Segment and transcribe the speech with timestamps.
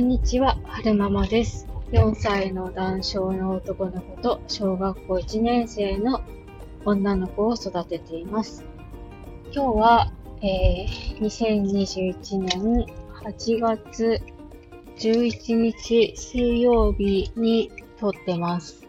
[0.00, 1.68] んにちは、はるままです。
[1.92, 6.22] 4歳の男性の男の子と小学校1年生の
[6.86, 8.64] 女の子を育てています。
[9.52, 12.86] 今日は、えー2021年
[13.24, 14.22] 8月
[14.96, 18.86] 11日水曜日に撮ってます。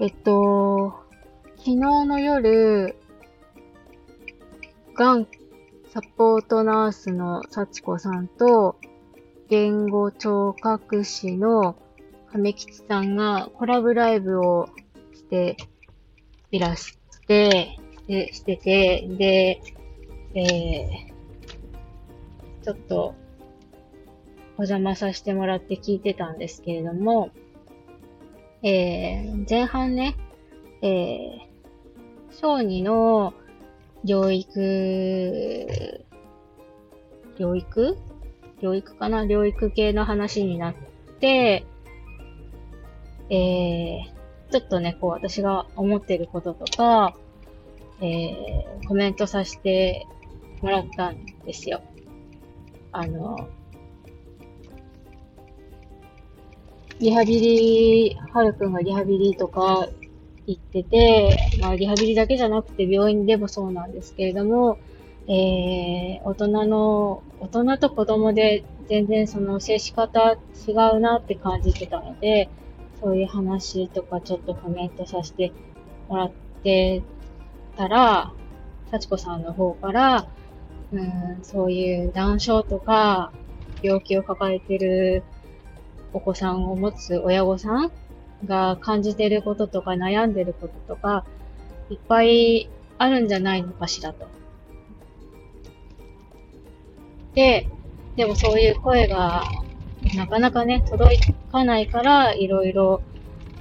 [0.00, 0.94] えっと、
[1.58, 2.96] 昨日の夜、
[4.94, 5.26] がん
[5.92, 8.76] サポートナースの幸子さんと、
[9.48, 11.74] 言語聴覚士の
[12.30, 14.68] 亀吉さんがコラボライブを
[15.12, 15.56] して
[16.52, 19.60] いらして、してしてて、で、
[20.34, 23.16] えー、ちょっと
[24.58, 27.30] お邪魔させてもらって聞いてたんですけれども、
[28.62, 30.14] えー、前半ね、
[30.82, 31.40] えー、
[32.30, 33.34] 小児の
[34.04, 36.04] 療育、
[37.38, 37.98] 療育？
[38.62, 39.24] 療育かな？
[39.24, 40.74] 療育系の話になっ
[41.20, 41.64] て、
[43.30, 47.14] えー、ちょっとね、こう私が思ってることとか、
[48.00, 50.06] えー、コメントさせて
[50.62, 51.80] もらったんですよ。
[52.92, 53.48] あの、
[56.98, 59.88] リハビリ、はるくんがリハビリとか
[60.50, 64.78] 行ってて、まあリハビリだけじゃなくて病院でもそうなんですけれども、
[65.28, 72.48] えー、大人の、大人と子供で全然その接し方違うなって感じてたので、
[73.00, 75.52] そういう話とかちょっとコメントさせて
[76.08, 77.02] もらって
[77.76, 78.32] たら、
[78.90, 80.28] 幸子さんの方から、
[80.92, 83.32] うん、そういう難症とか
[83.82, 85.22] 病気を抱えてる
[86.12, 87.92] お子さんを持つ親御さん
[88.44, 91.24] が感じてることとか悩んでることとか、
[91.90, 94.26] いっぱいあるんじゃないのかしらと。
[97.34, 97.68] で、
[98.16, 99.44] でもそういう声が
[100.16, 101.18] なかなかね、届
[101.52, 103.02] かないから、いろいろ、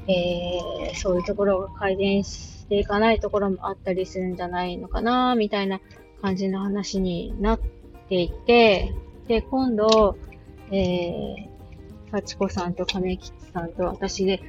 [0.08, 5.82] えー、そういうところが改善していかないところもあったりするんじゃないのかな、みたいな
[6.22, 7.60] 感じの話になっ
[8.08, 8.94] ていて、
[9.28, 10.18] で、今度、
[10.72, 11.50] えー、
[12.12, 14.42] 幸子さんと亀吉さんと私で、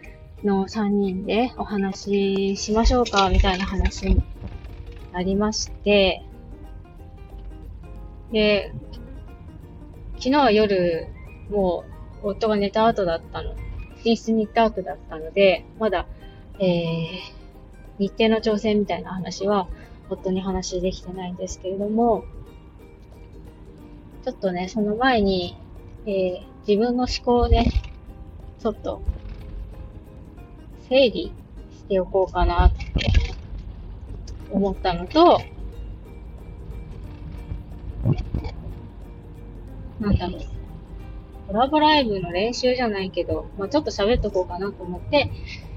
[0.45, 4.23] の3人でお話ししましょうか、みたいな話に
[5.12, 6.23] なりまして、
[8.33, 8.73] で、
[10.17, 11.09] 昨日は夜、
[11.51, 11.84] も
[12.23, 13.55] う、夫が寝た後だったの。
[14.05, 16.06] 寝室に行った後だったので、まだ、
[16.59, 17.09] えー、
[17.99, 19.69] 日程の調整みたいな話は、
[20.09, 22.25] 夫に話できてないんですけれども、
[24.25, 25.57] ちょっとね、その前に、
[26.07, 27.71] えー、自分の思考をね、
[28.59, 29.03] ちょっと、
[30.91, 31.33] 整理
[31.71, 32.84] しておこうかなって
[34.51, 35.41] 思ったのと、
[40.01, 40.41] なんだろう。
[41.47, 45.31] コラボライブの練習じゃないけど、まあ、ちょっと喋っとこうかなと思って、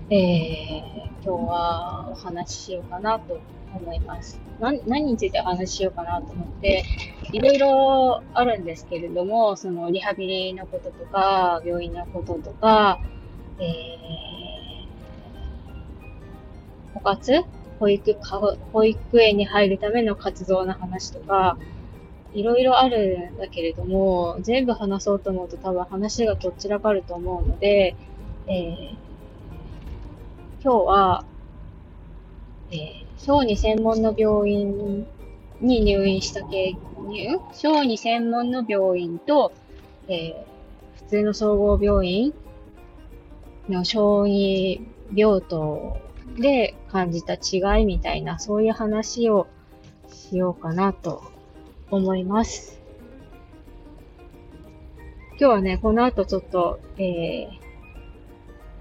[0.10, 3.40] えー、今日はお話ししようかなと
[3.76, 4.42] 思います。
[4.60, 6.84] な何についてお話ししようかなと思って、
[7.32, 13.00] いろいろあるんですけれども、そのリハビリのこととか、病院のこととか、
[13.60, 14.33] え、
[17.04, 17.46] 活？
[17.80, 18.16] 保育、
[18.72, 21.58] 保育園に入るための活動の話とか、
[22.34, 27.96] いろいろあるんだけれども、全部話そうと思うと多分話がとっちらかると思うので、
[28.48, 28.90] えー、
[30.64, 31.26] 今日は、
[32.72, 32.80] えー、
[33.18, 35.06] 小児専門の病院
[35.62, 36.76] に入院した経
[37.08, 39.52] 入小児専門の病院と、
[40.08, 42.34] えー、普通の総合病院
[43.70, 44.82] の小児
[45.14, 45.98] 病棟
[46.36, 49.48] で感じた違いみたいな、そういう話を
[50.10, 51.24] しようかなと
[51.92, 52.82] 思います。
[55.32, 57.50] 今日はね、この後ちょっと、えー、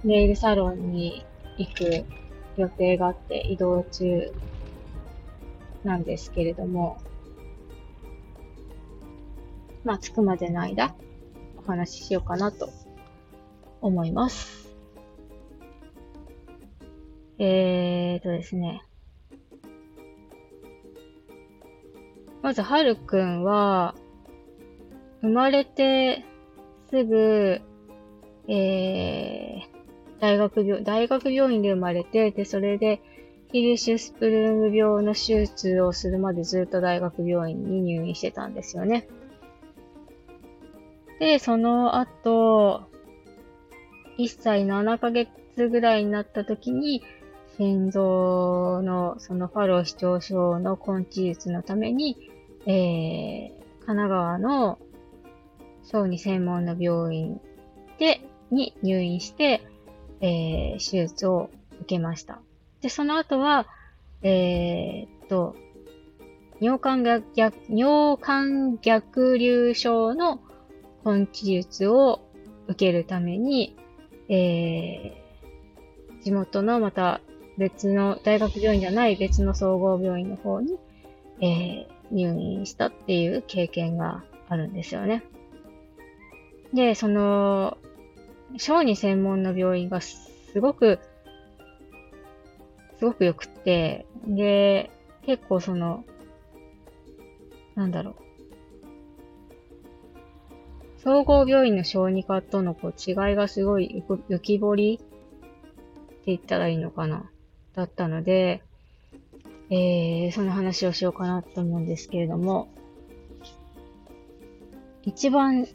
[0.05, 1.25] ネイルサロンに
[1.59, 2.05] 行く
[2.57, 4.33] 予定があって移動中
[5.85, 6.99] なんですけれども、
[9.85, 10.95] まあ、着くまでの間、
[11.59, 12.71] お話ししようかなと
[13.81, 14.62] 思います。
[17.39, 18.83] えーとですね。
[22.43, 23.95] まず、はるくんは、
[25.21, 26.25] 生まれて
[26.91, 27.61] すぐ、
[28.49, 33.01] えー、大学病、大学病院で生まれて、で、それで、
[33.53, 39.07] ヒルシュスプルーム病の手術をするまでずっと大学病院に入院してたんですよね。
[41.21, 42.83] で、その後、
[44.19, 45.31] 1歳7ヶ月
[45.69, 47.03] ぐらいになった時に、
[47.63, 52.29] 心臓のそのファロー視聴症の根治術のために、
[52.67, 54.81] えー、神奈川の
[55.85, 57.41] 小児専門の病院
[58.01, 58.21] で、
[58.51, 59.63] に入院して、
[60.21, 62.41] えー、手術を受けました。
[62.81, 63.69] で、その後は、
[64.23, 65.55] えー、っと、
[66.59, 67.05] 尿管
[67.37, 70.41] 逆、尿管逆流症の
[71.05, 72.23] 根治術を
[72.67, 73.77] 受けるために、
[74.29, 77.21] えー、地元のまた
[77.59, 80.79] 別の大学病院じゃない別の総合病院の方に、
[81.41, 85.23] えー、入院したっていう経験があるんですよね。
[86.73, 87.79] で、その、
[88.57, 90.99] 小児専門の病院がすごく、
[92.99, 94.91] すごく良くって、で、
[95.27, 96.05] 結構その、
[97.75, 98.15] なんだろう。
[100.99, 107.32] 総合病院の小児科とのこう違いがすごい浮き彫りって言ったらいいのかな
[107.75, 108.63] だったので、
[109.71, 112.69] えー、その話をしようかなと思うんですけれども、
[115.03, 115.67] 一番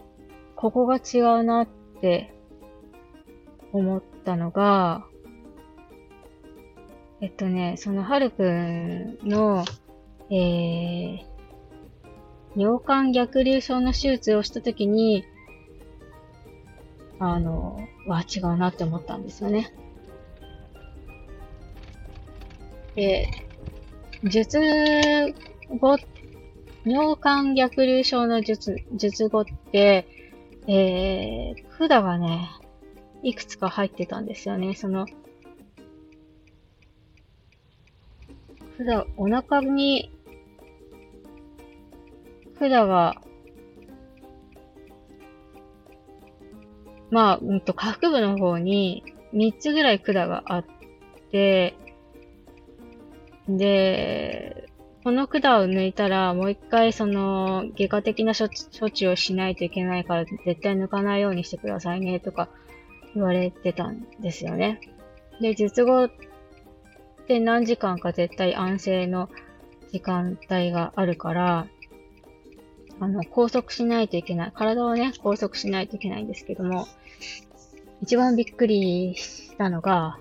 [0.56, 1.68] ここが違うなっ
[2.02, 2.34] て
[3.74, 5.06] 思ったのが、
[7.22, 9.66] えっとね、そのはるくんの、
[10.30, 11.20] えー、
[12.56, 15.26] 尿管逆流症の手術をしたときに、
[17.20, 19.74] あの、は違うなって思ったんですよね。
[22.98, 23.30] で、
[24.24, 24.60] 術
[25.70, 26.00] 後、
[26.84, 30.08] 尿管逆流症の術、術後って、
[30.68, 32.50] えー、管がね、
[33.22, 34.74] いくつか入ってたんですよね。
[34.74, 35.06] その、
[38.80, 40.12] 管、お腹に
[42.58, 43.22] 管が、
[47.12, 49.04] まあ、うんと、下腹部の方に
[49.36, 50.66] 3つぐらい管があっ
[51.32, 51.76] て、
[53.48, 54.70] で、
[55.04, 58.46] この管を抜いたら、もう一回その、外科的な処
[58.88, 62.50] 置をしないといけないから、絶対抜かないようにしてくださいね、とか
[63.16, 64.82] 言われてたんですよね。
[65.40, 66.12] で、術後っ
[67.28, 69.30] て何時間か絶対安静の
[69.92, 71.68] 時間帯があるから、
[73.00, 74.52] あの、拘束しないといけない。
[74.54, 76.88] 体をね、拘束しないといけないんですけども、
[78.02, 80.20] 一番びっくりしたのが、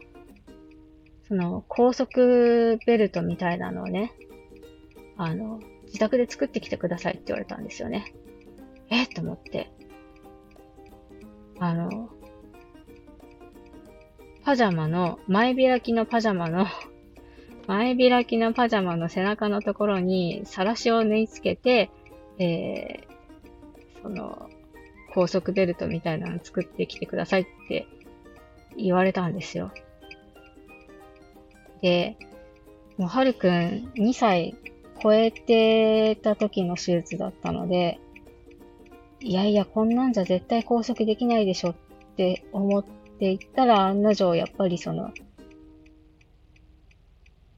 [1.29, 4.13] その、高速ベルトみたいなのをね、
[5.17, 8.15] あの、自宅で作ってきてくださいって言われたんですよね。
[8.91, 9.07] え？
[9.07, 9.71] と思って。
[11.59, 12.11] あの、
[14.45, 16.67] パジャマの、前開きのパジャマの
[17.67, 21.91] 前開きのパジャマの背中のところに、さらしを縫い付けて、
[22.39, 24.49] えー、その、
[25.15, 27.87] 高速ベルトみたいなの作ってきてくださいって
[28.77, 29.73] 言われたんですよ。
[31.83, 32.17] で、
[32.97, 34.57] もうはるくん2歳
[35.03, 38.01] 超えてた時の手術だったので、
[39.21, 41.75] いやいや、こんなんじゃ絶対拘束できないでしょっ
[42.17, 42.85] て思っ
[43.19, 45.13] ていったら、案の定やっぱりその、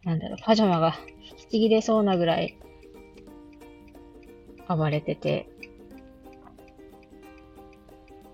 [0.04, 0.94] なんだろう、パジャマが
[1.30, 2.56] 引きちぎれそうなぐらい
[4.68, 5.48] 暴れてて、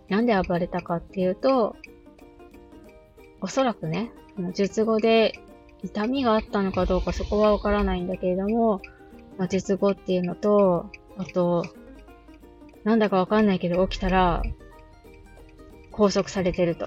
[0.08, 1.76] なんで暴れたかっていうと、
[3.40, 4.10] おそらくね、
[4.54, 5.38] 術後で
[5.84, 8.81] 痛みがあったのかどうかそこはわからないんだけれども、
[9.36, 11.66] まあ、術後っていうのと、あと、
[12.85, 14.42] なんだかわかんないけど起きたら、
[15.92, 16.87] 拘束されてると。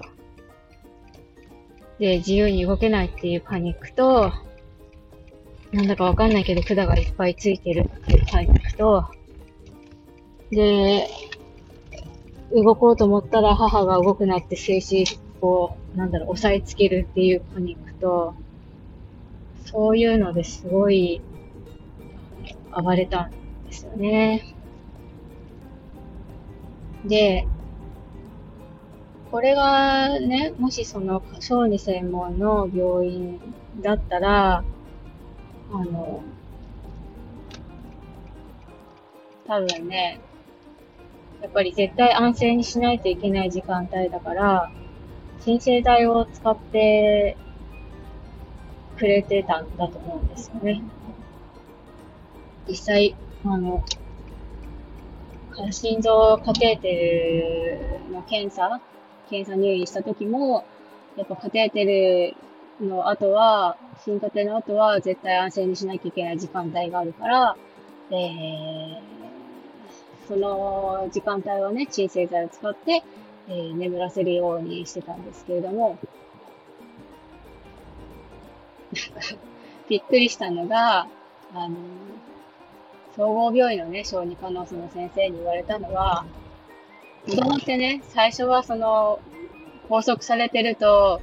[2.00, 4.32] で、自由に動けないっていうパニックと、
[5.72, 9.04] なんだかわかんないけど管がいっぱいついてるっていうパニックと、
[10.50, 11.06] で、
[12.52, 18.34] 動こうと思ったら母が動くなって静止、こう、なんだろう、押さえつけるっていうパニックと、
[19.70, 21.20] そういうのですごい
[22.74, 23.30] 暴れたん
[23.66, 24.56] ですよね。
[27.04, 27.46] で、
[29.30, 33.38] これがね、もしその小児専門の病院
[33.82, 34.64] だったら、
[35.70, 36.22] あの、
[39.46, 40.18] 多分ね、
[41.42, 44.72] やっぱり絶対安静にしないといけない時間帯だから、
[45.40, 47.36] 申請代を使って
[48.98, 50.82] くれてたんだと思うんですよね。
[52.68, 53.84] 実際、あの、
[55.70, 58.80] 心臓カテーテルの検査、
[59.30, 60.64] 検査入院した時も、
[61.16, 62.34] やっぱカテーテ
[62.80, 67.56] ルの後は、心カテの後は絶対安静にしなきゃいけない時間帯があるから、
[68.10, 69.18] えー
[70.28, 73.02] その時間帯はね、鎮静剤を使って、
[73.48, 75.98] えー、眠らせるようにしてたんですけれども、
[79.88, 81.06] びっくりしたのが、
[81.54, 81.76] あの、
[83.16, 86.24] 総合病院のね、小児科のその先生に言われたのは、
[87.26, 89.20] 子供ってね、最初はその、
[89.88, 91.20] 拘束されてると、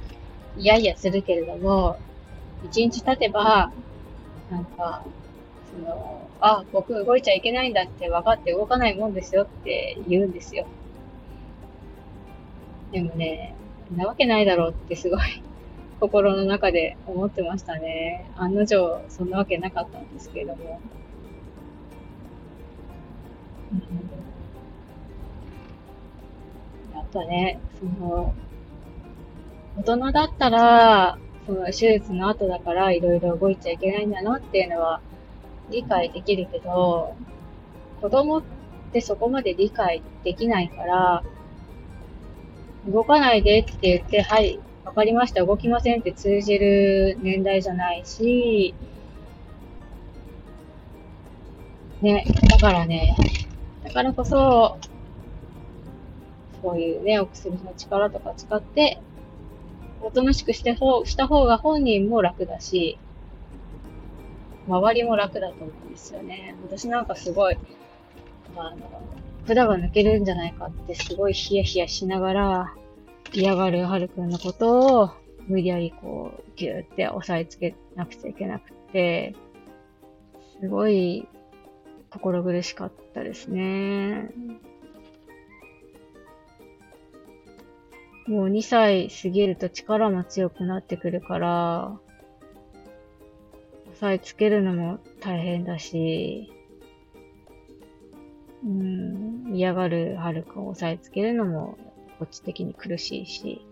[0.58, 1.96] いやいやするけれども、
[2.64, 3.72] 一日経てば、
[4.50, 5.04] なんか、
[5.72, 10.66] その、あ、僕動いちゃいけないんだって分かって動かないもんですよって言うんですよ。
[12.92, 13.54] でもね、
[13.94, 15.20] なわけないだろうってすごい
[16.00, 18.30] 心の中で思ってましたね。
[18.36, 20.80] 案の定、そんなわけなかったんですけれども。
[23.72, 23.76] う
[26.96, 28.34] ん、あとね、その、
[29.78, 35.00] 大人だったら、その手術の後だからいろいろ動いちゃいけないんだなっていうのは
[35.70, 37.14] 理解できるけど、
[38.00, 38.42] 子供っ
[38.92, 41.22] てそこまで理解できないから、
[42.88, 48.74] 動かないでって言って、はい、わかりました、動きませんって通じる年代じゃないし、
[52.00, 53.16] ね、だからね、
[53.84, 54.78] だからこそ、
[56.62, 59.00] そういうね、お薬の力とか使って、
[60.00, 62.96] おとなしくしてほした方が本人も楽だし、
[64.68, 66.54] 周りも楽だと思うんですよね。
[66.62, 67.58] 私なんかすごい、
[68.56, 68.76] あの、
[69.46, 72.74] 管が抜けるんじゃないかってすごいヒヤヒヤしながら
[73.32, 75.10] 嫌がるはるくんのことを
[75.46, 79.34] 無理やりこうギューって押さえつけなくちゃいけなくて、
[80.60, 81.28] すごい
[82.10, 84.30] 心苦しかったですね。
[88.26, 91.98] もう2歳過ぎると力も強くなってくるから、
[93.92, 96.52] 押さえつけるのも大変だし、
[98.64, 101.78] うん、嫌がるはるかを押さえつけるのも、
[102.18, 103.64] こっち的に苦しいし。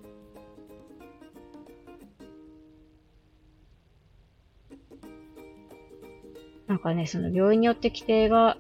[6.67, 8.57] なんかね、その病院によって規定が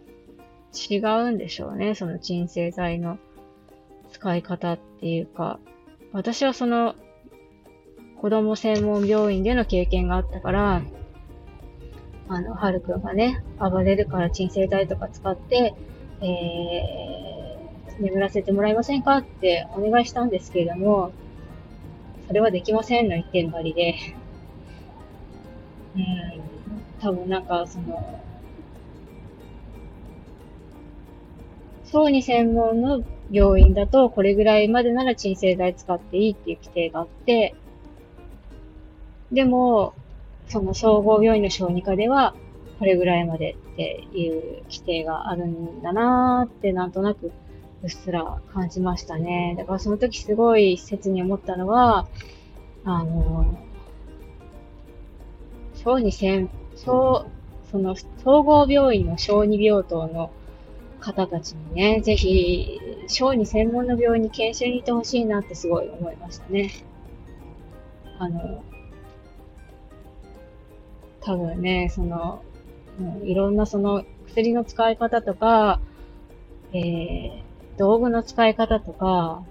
[0.90, 1.94] 違うんでしょうね。
[1.94, 3.18] その鎮静剤の
[4.10, 5.58] 使い方っていうか。
[6.12, 6.94] 私はその
[8.20, 10.82] 子供専門病院での経験があったから、
[12.28, 15.74] あの、はるくんがね、暴れるから鎮静剤とか使って、
[16.20, 17.03] えー、
[17.98, 19.18] 眠らせてもらえませんか？
[19.18, 21.12] ってお願いしたんですけれども、
[22.26, 23.94] それはできませんの一点張りで、
[25.96, 26.02] うん、
[27.00, 28.20] 多分なんかその、
[31.84, 37.54] 小児専門の病院だと、これぐらいまでなら鎮静剤使っていいっていう規定があって、
[39.30, 39.94] でも、
[40.48, 42.34] その総合病院の小児科では、
[42.78, 47.30] これぐらいまでっていう規定があるんだなーってなんとなく
[47.84, 49.54] うっすら感じましたね。
[49.58, 52.08] だからその時すごい切に思ったのは、
[52.82, 53.58] あの、
[55.74, 57.26] 小児専、小、
[57.70, 60.30] その総合病院の小児病棟の
[60.98, 66.70] 方たちにね、ぜひ、小児専門の病院に研修に行ってほしいなってすごい思いましたね。
[68.18, 68.64] あの、
[71.20, 72.42] 多分ね、その、
[72.98, 75.80] うん、いろんなその薬の使い方とか、
[76.72, 79.42] えー、道具の使い方とか、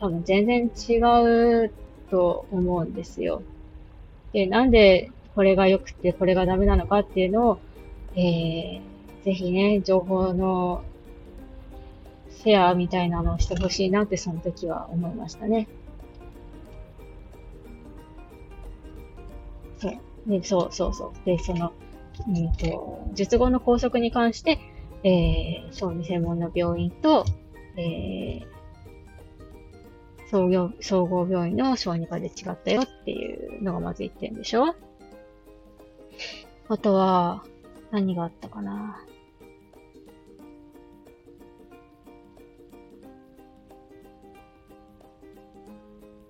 [0.00, 0.98] 多分全然違
[1.64, 1.72] う
[2.10, 3.42] と思うんですよ。
[4.32, 7.58] で、なんでこれが良くてこれがダメなのかっていうのを、
[8.16, 10.82] えー、ぜひね、情報の
[12.30, 15.68] シェアみたいなのをしてほしいなってその時は思いましたね。
[19.78, 19.92] そう。
[20.26, 21.26] で、そうそうそう。
[21.26, 21.72] で、その、
[22.28, 24.58] うんと、術後の拘束に関して、
[25.04, 27.24] えー、小児専門の病院と、
[27.80, 28.46] えー、
[30.30, 34.74] 総合総合病院の小児科で違ったよっていうのがまず1点でしょ？
[36.68, 37.44] あとは、
[37.90, 39.04] 何があったかな？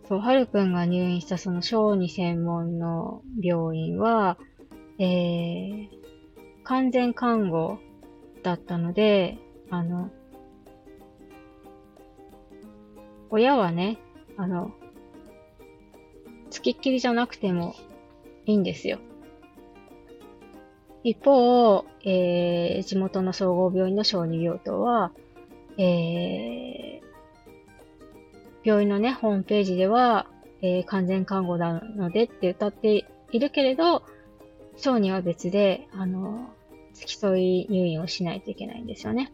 [0.08, 4.38] そう、はるくんが入院したその小児専門の病院は、
[4.98, 5.88] えー、
[6.64, 7.78] 完全看護
[8.42, 9.38] だったので、
[9.70, 10.10] あの、
[13.30, 13.98] 親はね、
[14.36, 14.72] あの、
[16.50, 17.74] 付きっきりじゃなくても
[18.46, 18.98] いいんですよ。
[21.02, 25.12] 一方、えー、地元の総合病院の小児病棟は、
[25.78, 27.02] えー、
[28.64, 30.26] 病院のね、ホームページでは、
[30.60, 34.02] えー、完全看護なのでって歌っているけれど、
[34.76, 36.50] 小児は別で、あの、
[36.92, 39.32] 付き添い入院をしないといけないんですよね。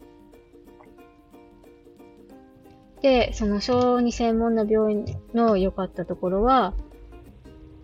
[3.06, 6.74] で、その小児専門の病院の良かったところは、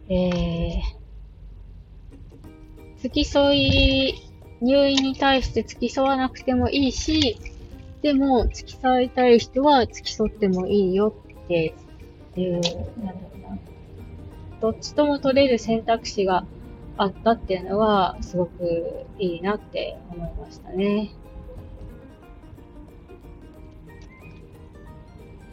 [0.09, 0.81] えー、
[2.97, 4.15] 付き添い、
[4.61, 7.39] 入院に対して付き添わなくてもいいし、
[8.03, 11.15] でも、付き添いたい人は付き添ってもいいよ
[11.45, 11.73] って
[12.37, 13.59] いう、なんだろうな。
[14.61, 16.45] どっちとも取れる選択肢が
[16.97, 21.13] あったっていうのは、すごくいいなって思いましたね。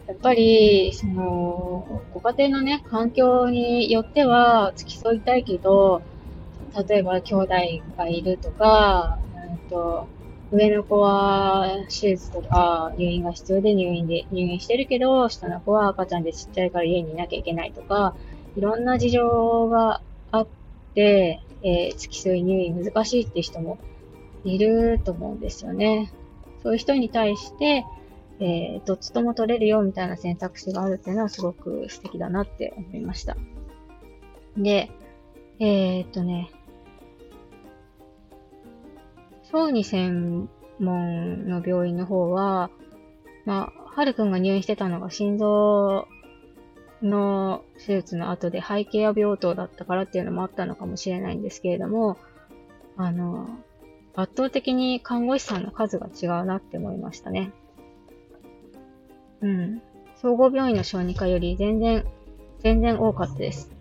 [0.10, 6.02] やっぱり、その、ご家庭のね、環境によっては付き添いたいけど、
[6.88, 7.54] 例えば兄弟
[7.96, 10.08] がいるとか、うんと
[10.52, 18.16] 上の子は手術とか入院が必要で入院で、入院してるけど、下の子は赤ちゃんでちっちゃいから家にいなきゃいけないとか、
[18.56, 20.02] いろんな事情が
[20.32, 20.48] あっ
[20.96, 23.78] て、えー、付き添い入院難しいって人も
[24.44, 26.12] いると思うんですよね。
[26.64, 27.86] そういう人に対して、
[28.40, 33.36] えー、どっちとも取れるよみたいな選択肢があるっていうのはすごく素敵だなって思いました。
[34.58, 34.90] で、
[35.60, 36.50] えー、っとね、
[39.52, 42.70] 小児専門の病院の方は、
[43.46, 46.08] まあ、はるくんが入院してたのが心臓
[47.02, 52.18] の手術の後で肺ケア病棟だったからっていうのもあったのかもしれないんですけれども、
[52.96, 53.50] あの、
[54.16, 57.52] 圧倒的に看護師さんの数が違うなって思いましたね。
[59.42, 59.82] うん。
[60.22, 62.06] 総合病院の小児科より全然、
[62.60, 63.72] 全然多かったです。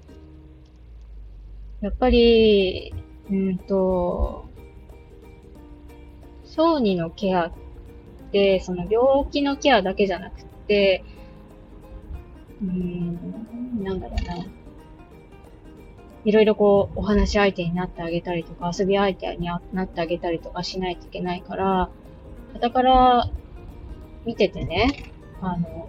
[1.81, 2.95] やっぱり、
[3.31, 4.49] うんと、
[6.45, 7.53] 小児のケアっ
[8.33, 11.05] て、その病気のケアだけじゃなくて、
[12.63, 13.15] うん、
[13.83, 14.47] なんだろうな。
[16.25, 21.91] いろいろこう、お話し相手になってあげたりとか、遊び相手になってあげたりとかしないといけないから、
[22.61, 23.31] だから
[24.25, 25.89] 見ててね、あの、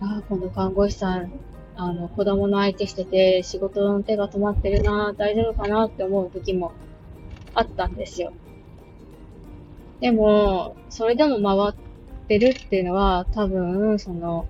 [0.00, 1.32] あ、この看護師さん、
[1.76, 6.72] あの、子供の相手してて、仕事の手が止まってるな、大丈夫かなって思う時も
[7.54, 8.32] あったんですよ。
[10.00, 14.46] でも、それでも回ってるっていうのは、多分、その、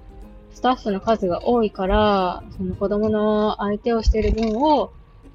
[0.54, 4.92] スタッフの数が多いから、その子供の相手をしてる分を、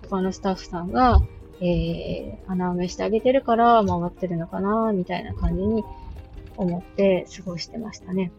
[0.10, 1.20] 他のスタッフさんが、
[1.60, 5.84] えー、穴埋めしてあげてるから回ってるのかな、みたいな感じに
[6.58, 8.32] 思って過ごしてましたね。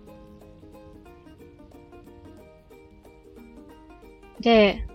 [4.41, 4.87] で、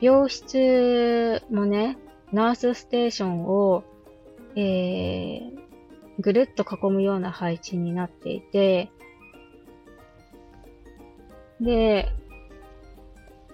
[0.00, 1.96] 病室もね、
[2.32, 3.84] ナースステーションを
[4.60, 5.52] えー、
[6.18, 8.90] ぐるっと囲むような配置になっていて、
[11.60, 12.08] で、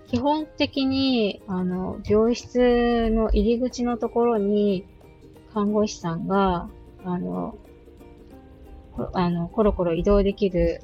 [0.06, 4.86] 基本的に、あの、病室の入り口のところに、
[5.52, 6.70] 看護師さんが、
[7.04, 7.56] あの、
[9.12, 10.82] あの、コロコロ移動できる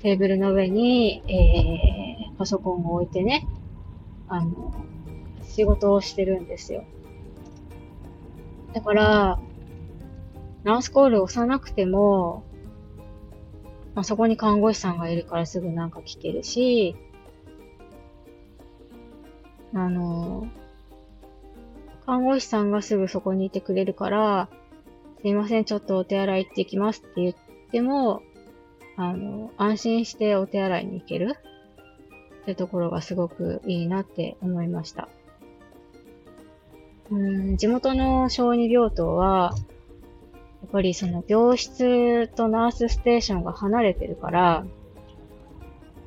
[0.00, 3.46] テーブルの上に、えー、パソコンを置いてね、
[4.28, 4.74] あの、
[5.42, 6.84] 仕事をしてるんですよ。
[8.74, 9.40] だから、
[10.64, 12.44] ナースコール押さなくても、
[13.94, 16.94] まあ、そこに看護師さんがいるからすぐなんか聞けるし、
[19.74, 20.46] あの、
[22.06, 24.48] 看護師さんがすぐそこにいてくれるから、
[25.20, 27.34] すいません、ちょっとお手洗い行ってきますって言っ
[27.72, 28.22] ても、
[28.96, 31.36] あの、安心してお手洗いに行ける
[32.42, 35.08] ってところがすごくいいなって思いました。
[37.10, 39.54] うん地元の小児病棟は、
[40.62, 44.66] やっぱりその病室とナースステーションが離れてるから、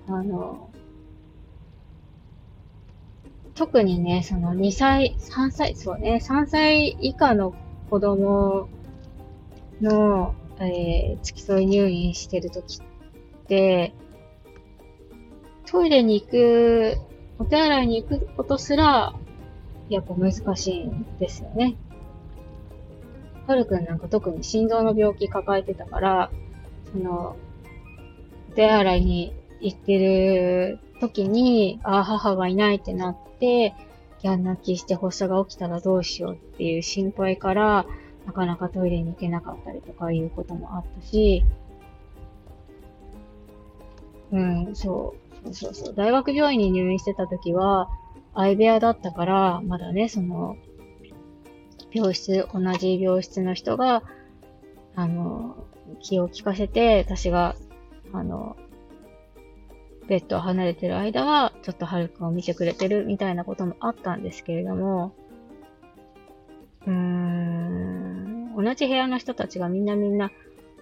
[0.08, 0.70] あの、
[3.56, 7.54] 特にね、その2歳、3歳、そうね、3歳以下の
[7.90, 8.70] 子供
[9.82, 13.94] の、えー、付き添い入院してるときって、
[15.66, 16.98] トイレに行く、
[17.40, 19.16] お手洗いに行くことすら
[19.92, 21.76] やっぱ難しいんですよね。
[23.46, 26.32] はるくんなんか特に心臓の病気抱えてたから、
[26.92, 27.36] その、
[28.50, 33.74] お手洗いに行ってる時に、ああ、母がいないってなって、
[34.22, 37.86] ギャン泣きして発作が起きたらどうしようっていう心配から、
[38.26, 41.44] なかなかトイレに行けなかったりとかいうこともあったし、
[44.32, 45.96] うん、そう、そうそうそう。
[45.96, 47.90] 大学病院に入院してた時は、
[48.34, 50.56] 相部屋だったから、まだね、その、
[51.92, 54.04] 病室、同じ病室の人が、
[54.96, 55.58] あの、
[56.00, 57.56] 気を利かせて、私が、
[58.14, 58.56] あの、
[60.08, 65.14] ベッドを離れてる間は、ちょっとハルくんを見てくれてるみたいなこともあったんですけれども、
[66.88, 67.81] うーん、
[68.62, 70.32] 同じ部屋の人たちがみんなみんな、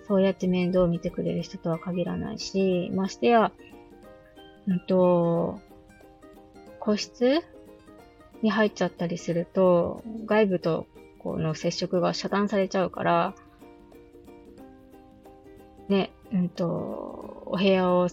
[0.08, 3.52] そうやって面倒を見てくれる人とは限らないし、ましてや、
[4.68, 5.60] うんと、
[6.80, 7.42] 個室
[8.42, 10.88] に入っちゃったりすると、外部と
[11.20, 13.36] この接触が遮断されちゃうから、
[15.90, 18.08] ね、うんと、お部屋を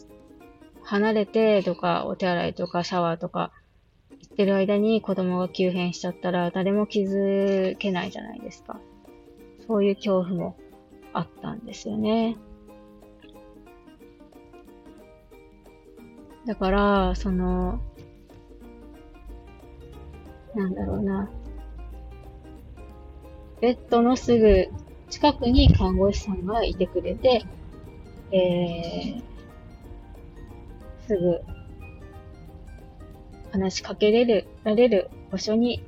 [0.83, 3.53] 離れてとか、お手洗いとかシャワーとか
[4.11, 8.81] 行ってる間に子供が急変しちゃったら誰も気づけないじゃないですか。
[9.67, 10.57] そういう恐怖も
[11.13, 12.37] あったんですよね。
[16.47, 17.81] だから、その、
[20.55, 21.29] なんだろうな。
[23.61, 24.69] ベッドのすぐ
[25.11, 27.45] 近くに看護師さんがいてくれて、
[28.31, 29.23] えー、
[31.07, 31.41] すぐ
[33.51, 35.83] 話しかけれる、られる場所に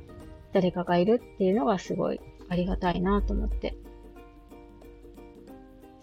[0.53, 3.77] 誰かがいるっていうのがすごいありがたいなと思って、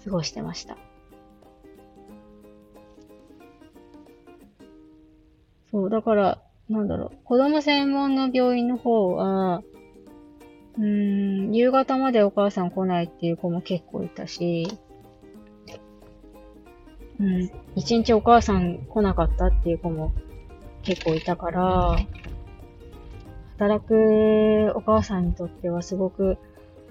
[0.04, 0.78] 過ごしてました。
[5.72, 9.62] そう、だから、なんだろう、子供専門の病院の方は、
[10.78, 14.68] うん、夕方までお母さん来ないっていう子も結構いたし、
[17.20, 20.14] うん、一日お母さん来なかったっていう子も
[20.84, 21.96] 結構いたから、
[23.58, 26.38] 働くお母さんにとってはすごく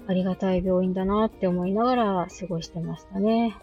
[0.07, 3.55] ありがたい病院だなって思いながら過ごしてましたね。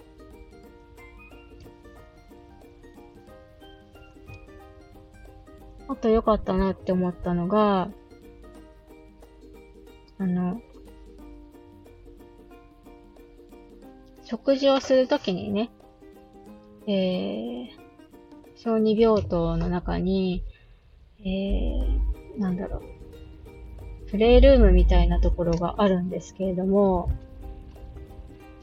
[5.89, 7.91] あと良かったなって思ったのが、
[10.19, 10.61] あの、
[14.25, 15.71] 食事をするときにね、
[16.87, 17.69] えー、
[18.57, 20.45] 小児病棟の中に、
[21.21, 27.11] えー、なんだろう、プレイルームみたいなところがあるんですけれども、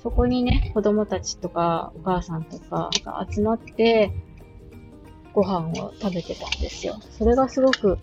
[0.02, 4.12] そこにね、子供たちとかお母さんとかが集まって、
[5.34, 6.96] ご飯を食べてたんですよ。
[7.12, 8.00] それがすごく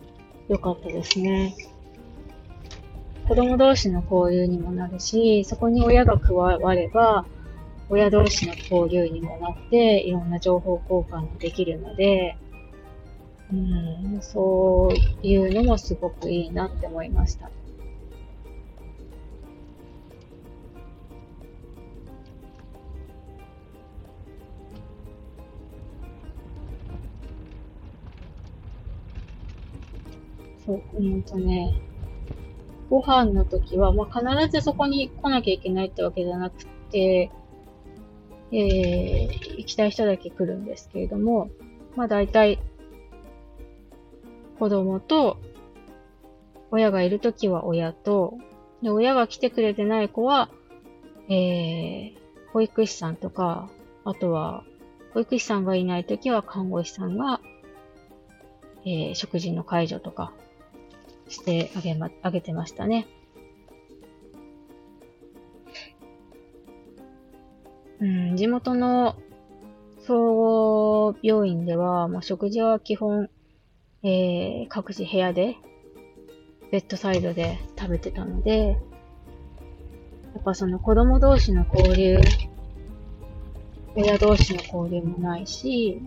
[0.48, 1.54] 良かったですね。
[3.28, 7.26] 子供同士の交流にもなるし、そこに親が加われば、
[7.88, 12.36] 親同士の交流にもなって、いろんな情報交換もできるので、
[13.52, 13.54] う
[14.18, 17.50] ん、そういうのもすごくいいなって思いました。
[30.66, 31.80] そう、うんとね、
[32.90, 37.30] ご飯の時は、まあ、必ずそこに来なきゃいけないってわけじゃなくて、
[38.52, 41.50] えー、行きたい人だけ来るんですけれども、
[41.94, 42.58] まあ大体、
[44.58, 45.38] 子供と、
[46.70, 48.38] 親がいるときは親と、
[48.82, 50.50] で、親が来てくれてない子は、
[51.28, 52.14] えー、
[52.52, 53.68] 保育士さんとか、
[54.04, 54.64] あとは、
[55.14, 57.40] 保育士さんがいないときは看護師さんが、
[58.84, 60.32] えー、食事の介助とか
[61.28, 63.06] してあげま、あげてましたね。
[67.98, 69.16] うん、地元の
[70.00, 73.30] 総合病院では、もう食事は基本、
[74.02, 75.56] えー、各自部屋で、
[76.70, 78.78] ベッドサイドで食べてたので、
[80.34, 82.18] やっぱその子供同士の交流、
[83.94, 86.00] 親同士の交流もないし、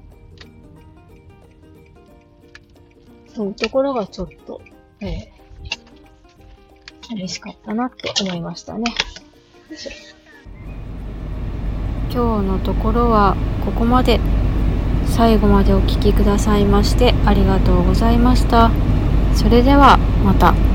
[3.34, 4.62] そういうところがちょっと、
[5.02, 8.84] えー、嬉しかったなって思いましたね。
[12.12, 14.20] 今日のところはここまで
[15.20, 18.72] 最後までお聴きくださいましてありがとうございました。
[19.36, 20.69] それではまた。